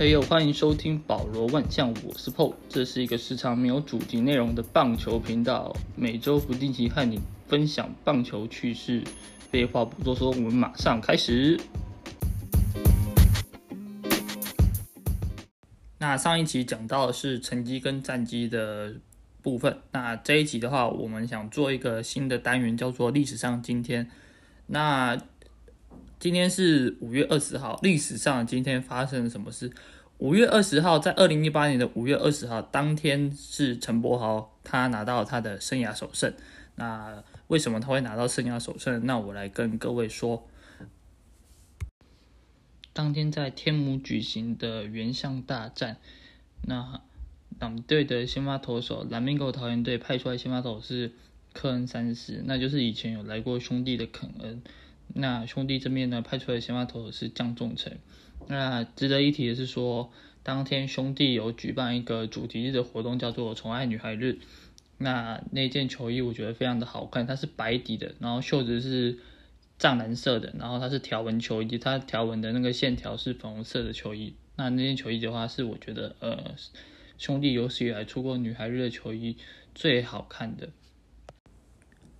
[0.00, 9.04] 嘿呦，欢迎收听保罗万象，我是 PO，这是一个时常没有主题内容的棒球频道，每周不定期和你分享棒球趣事。
[9.50, 11.60] 废话不多说，我们马上开始。
[15.98, 18.94] 那上一集讲到的是成绩跟战绩的
[19.42, 24.10] 部分，那这一集的话，我们想做一个新的单元，叫做历史上今天。
[24.68, 25.20] 那
[26.20, 29.72] 今天是五月二十号，历史上今天发生了什么事？
[30.18, 36.34] 五月二十号，在二零一八年的五月二十号当天，是陈柏豪他拿到他的生涯首胜。
[36.74, 39.06] 那为什么他会拿到生涯首胜？
[39.06, 40.46] 那我来跟各位说。
[42.92, 45.96] 当天在天母举行的原相大战，
[46.66, 47.00] 那
[47.58, 51.12] 两队的先发投手，蓝明狗桃园队派出来先发投手是
[51.54, 54.62] 科恩三世，那就是以前有来过兄弟的肯恩。
[55.14, 57.92] 那兄弟这边呢派出来的先发投手是江仲成。
[58.48, 60.10] 那值得一提的是说，
[60.42, 64.38] 当天兄弟有举办一个主题日的活动，叫做宠爱女孩日。
[64.98, 69.18] 那那件球衣我觉得非常的好看，它是白底的，然后袖子是。
[69.82, 74.34] 藏蓝色的，然后它是条纹球衣，它条纹的那个线条是粉红色的球衣。
[74.56, 76.54] 那那件球衣的话，是我觉得呃
[77.16, 79.38] 兄弟有史以来出过女孩日的球衣
[79.74, 80.68] 最好看的。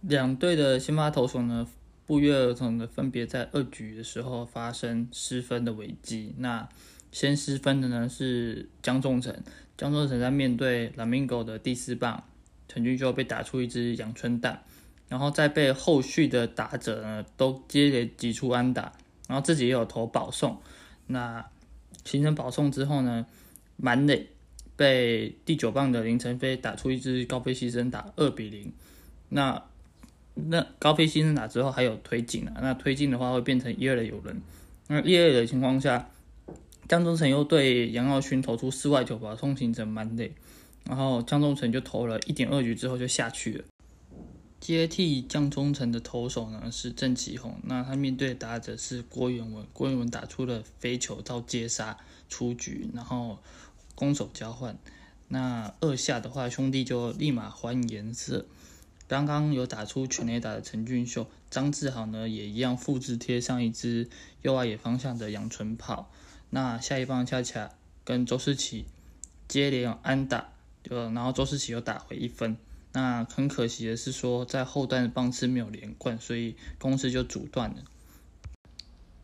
[0.00, 1.68] 两队的先发投手呢，
[2.10, 6.34] 不约而同的分别在二局的时候发生失分的危机。
[6.38, 6.68] 那
[7.12, 9.32] 先失分的呢是江仲成，
[9.78, 12.24] 江仲成在面对蓝明狗的第四棒
[12.66, 14.60] 陈俊秀被打出一支阳春蛋。
[15.08, 18.92] 然后再被后续的打者呢都接连挤出安打，
[19.28, 20.60] 然后自己也有投保送，
[21.06, 21.46] 那
[22.04, 23.24] 形成保送之后呢，
[23.76, 24.26] 满垒
[24.74, 28.72] 被第九棒的林晨飞打出一支高飞牺牲打二比零，
[29.28, 29.62] 那
[30.34, 34.40] 那高飞牺牲打之后还有推进啊，那推进的话会变成一二的有人，
[34.88, 36.08] 那一二的情况下，
[36.88, 40.32] 江中诚又对杨耀勋投出四外球把送形成满垒，
[40.86, 43.64] 然后江中诚就投了一点二局之后就下去了。
[44.60, 51.96] 接替江中诚的投手呢是郑启宏，那他面对打者是郭元文，郭元文打出了飞球到接杀
[52.28, 53.38] 出局，然后
[53.94, 54.78] 攻守交换。
[55.28, 58.46] 那二下的话，兄弟就立马换颜色。
[59.10, 64.08] 刚刚有打出全垒打的陈俊秀，张志豪呢也一样复制贴上一支
[64.42, 66.08] 右外野方向的阳春炮。
[66.50, 67.72] 那下一棒恰恰
[68.04, 68.84] 跟周世奇
[69.48, 70.52] 接连安打，
[70.84, 72.56] 就然后周世奇又打回一分。
[72.92, 77.82] 那很可惜的是说，在后段的棒次没有连贯，所以公司就阻断了。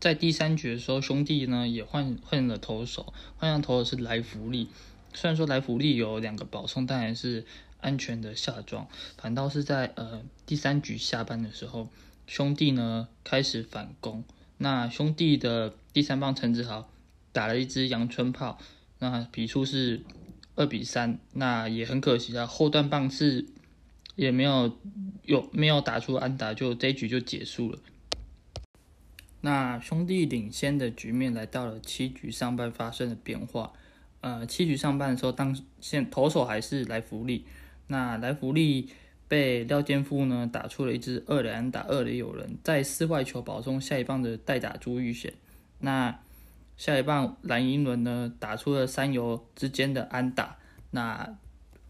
[0.01, 4.67] 在第三局的时候，兄弟呢也换换了投手，换上投手是来福利。
[5.13, 7.45] 虽然说来福利有两个保送，但还是
[7.79, 8.87] 安全的下庄。
[9.17, 11.89] 反倒是在呃第三局下半的时候，
[12.25, 14.23] 兄弟呢开始反攻。
[14.57, 16.89] 那兄弟的第三棒陈子豪
[17.31, 18.57] 打了一支阳春炮，
[18.99, 20.03] 那比数是
[20.55, 21.19] 二比三。
[21.33, 23.47] 那也很可惜啊，后段棒次。
[24.15, 24.75] 也没有
[25.25, 27.77] 有没有打出安打，就这一局就结束了。
[29.41, 33.73] 那兄弟领先的局面来到了七局上半发生了变化。
[34.21, 37.45] 呃，七局上半的时候，当现投手还是来福利，
[37.87, 38.89] 那来福利
[39.27, 45.33] 被廖健富呢打出了一支二垒安打，二垒有人，在四外球保送下一棒的代打朱玉贤。
[45.79, 46.19] 那
[46.75, 50.57] 下一棒蓝银轮呢打出了三游之间的安打，
[50.91, 51.37] 那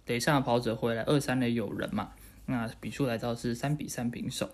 [0.06, 2.12] 垒上跑者回来二三垒有人嘛？
[2.46, 4.50] 那比数来到是三比三平手。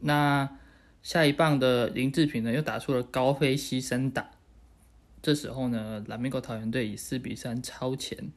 [0.00, 0.56] 那
[1.02, 4.30] 下一棒的林志平呢，又打出了高飞牺牲打。
[5.20, 8.30] 这时候呢，蓝美国桃园队以四比三超前。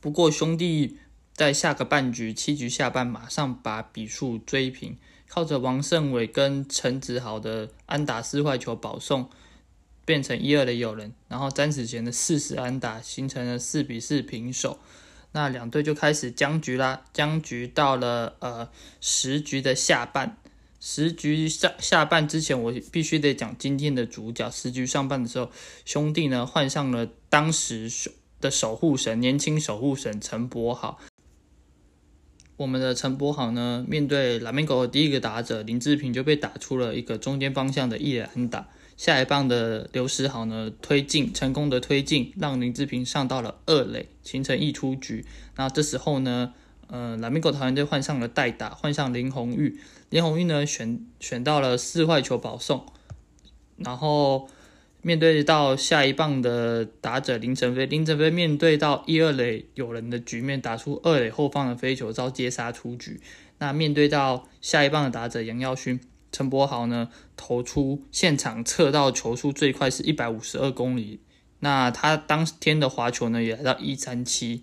[0.00, 0.98] 不过兄弟
[1.32, 4.96] 在下个半局七局下半马上把比数追平，
[5.28, 9.28] 靠着王胜伟跟陈子豪的安打四坏球保送，
[10.04, 14.78] 变成一二的有人，然后詹子贤的四十安打形成了四比四平手。
[15.32, 18.70] 那两队就开始僵局啦，僵局到了呃
[19.00, 20.38] 十局的下半，
[20.80, 24.50] 十局下下半之前，我必须得讲今天的主角。
[24.50, 25.50] 十局上半的时候，
[25.84, 27.90] 兄弟呢换上了当时
[28.40, 30.98] 的守护神，年轻守护神陈柏豪。
[32.56, 38.68] 我们的陈柏豪呢，面对蓝面狗的第一个打者林志平，就被打出了一个中间方向的一垒打。
[38.96, 45.24] 下一棒的刘时豪呢，推进成功的推进，让林志平上到了二垒，形成一出局。
[45.54, 46.52] 那这时候呢，
[46.88, 49.78] 呃，蓝米狗桃园队换上了代打，换上林红玉。
[50.10, 52.86] 林红玉呢，选选到了四坏球保送，
[53.76, 54.48] 然后
[55.00, 63.20] 面对到下一棒的打者林晨飞，林晨飞面对到一二垒有人的局面，打出二垒后方的飞球遭接杀出局。
[63.58, 66.00] 那面对到下一棒的打者杨耀勋。
[66.30, 67.08] 陈柏豪呢
[67.38, 71.20] 投出现场测到球速最快是一百五十二公里，
[71.60, 74.62] 那他当天的滑球呢也来到一三七。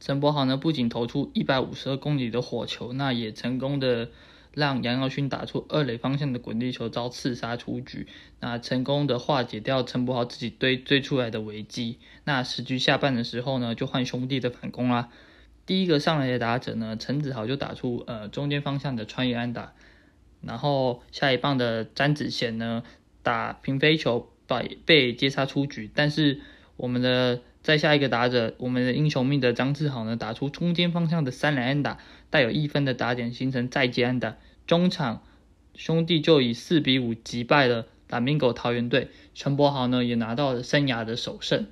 [0.00, 4.10] 陈柏豪呢不仅投出一百五十二公里的火球，那也成功的
[4.54, 8.06] 让杨耀勋打出二垒方向的滚地球遭刺杀出局，
[8.40, 11.98] 那成功的化解掉陈柏豪自己堆追出来的危机。
[12.24, 15.10] 那十局下半的时候呢，就换兄弟的反攻啦。
[15.66, 19.72] 第一个上来的打者呢，陈子豪就打出呃中间方向的穿越安打，
[20.42, 22.82] 然后下一棒的詹子贤呢
[23.22, 26.40] 打平飞球被被接杀出局，但是
[26.76, 35.22] 我们的在下一个打者，我们的英雄命的张志豪呢打出中间方向的三连安打，带有一分的打点形成再接安打，中场
[35.74, 41.66] 兄弟就以四比五击败了打 Mingo 桃园队，陈柏豪呢也拿到了生涯的首胜。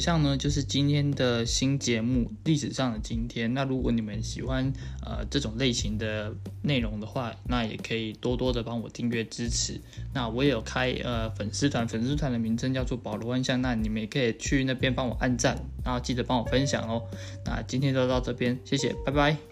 [0.00, 3.52] 以上呢就是今天的新节目，历史上的今天。
[3.52, 4.72] 那如果你们喜欢
[5.04, 9.78] 呃这种类型的内容的话，那也可以多多的帮我订阅支持。
[10.14, 15.54] 那我也有开呃粉丝团，粉丝团的名称叫做保罗万象，那你们也可以去那边帮我按赞，
[15.84, 17.02] 然后记得帮我分享哦。
[17.44, 19.49] 那今天就到这边，谢谢，拜拜。